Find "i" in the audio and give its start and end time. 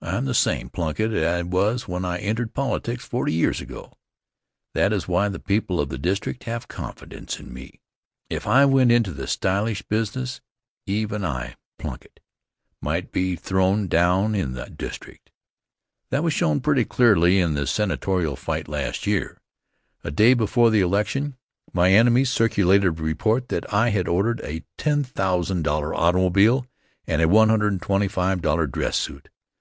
1.20-1.42, 2.04-2.18, 8.46-8.66, 11.24-11.56, 23.74-23.88